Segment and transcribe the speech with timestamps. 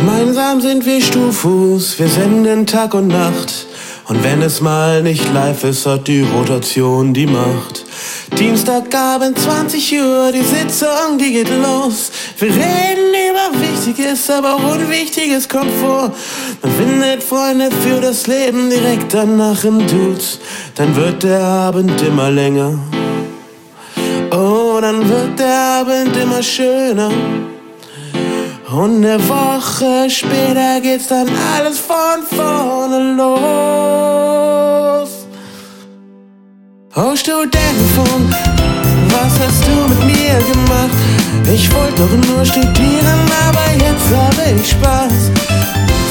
[0.00, 3.66] Gemeinsam sind wir Stufus, wir senden Tag und Nacht.
[4.08, 7.84] Und wenn es mal nicht live ist, hat die Rotation die Macht.
[8.38, 12.10] Dienstagabend 20 Uhr, die Sitzung, die geht los.
[12.38, 16.10] Wir reden über Wichtiges, aber auch Unwichtiges kommt vor.
[16.62, 20.38] Man findet Freunde für das Leben direkt danach im Dudes.
[20.76, 22.78] Dann wird der Abend immer länger.
[24.30, 27.10] Oh, dann wird der Abend immer schöner.
[28.72, 33.50] Und eine Woche später geht's dann alles von vorne los.
[36.94, 38.32] Oh Studentenfunk,
[39.08, 40.94] was hast du mit mir gemacht?
[41.52, 45.32] Ich wollte doch nur studieren, aber jetzt habe ich Spaß.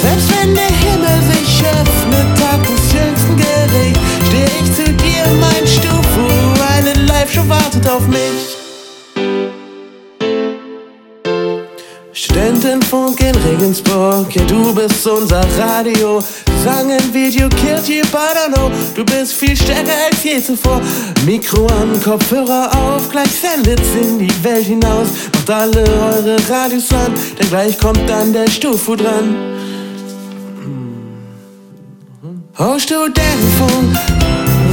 [0.02, 5.66] Selbst wenn der Himmel sich öffnet, Tag des jüngsten Gerichts, steh ich zu dir, mein
[5.66, 6.28] Stufu,
[6.76, 8.29] eine Live-Show wartet auf mich.
[12.60, 16.22] Studentenfunk in Regensburg, ja du bist unser Radio.
[16.62, 20.82] Sangen Video killt you, but I know, du bist viel stärker als je zuvor.
[21.26, 25.08] Mikro an, Kopfhörer auf, gleich sendet's in die Welt hinaus.
[25.34, 29.36] Macht alle eure Radios an, denn gleich kommt dann der Stufu dran.
[32.58, 33.96] Oh Studentenfunk,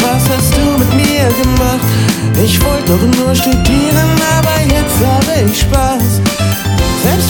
[0.01, 1.87] was hast du mit mir gemacht?
[2.45, 6.26] Ich wollte doch nur studieren, aber jetzt habe ich Spaß.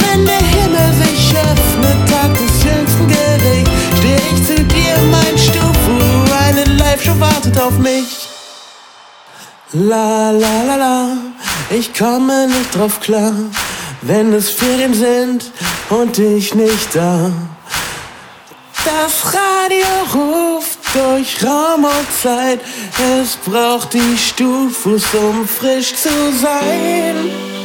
[0.00, 5.96] Wenn der Himmel sich öffnet, Tag des jüngsten Gerichts, steh ich zu dir, mein Stufu,
[6.46, 8.28] eine Live-Show wartet auf mich.
[9.72, 11.08] La la la la,
[11.70, 13.34] ich komme nicht drauf klar,
[14.02, 15.52] wenn es Ferien sind
[15.90, 17.30] und ich nicht da.
[18.84, 22.60] Das Radio ruft durch Raum und Zeit,
[23.20, 27.55] es braucht die Stufus, um frisch zu sein.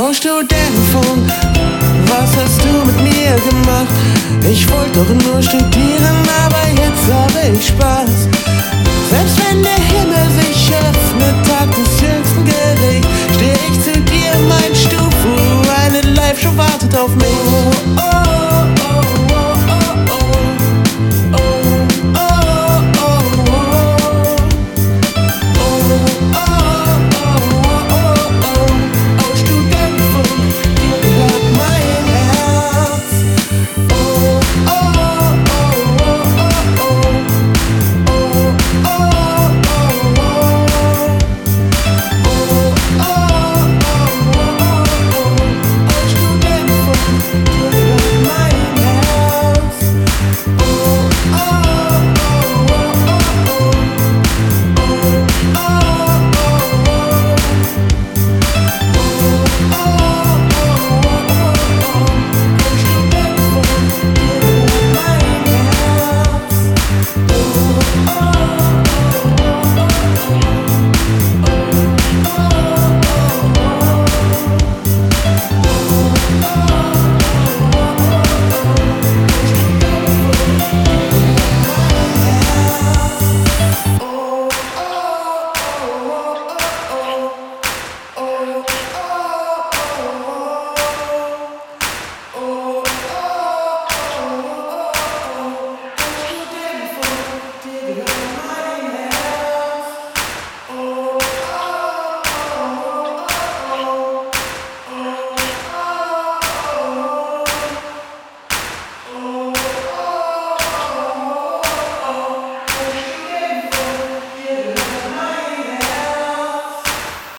[0.00, 1.28] Oh Studentenfunk,
[2.06, 3.88] was hast du mit mir gemacht?
[4.48, 8.17] Ich wollte doch nur studieren, aber jetzt habe ich Spaß.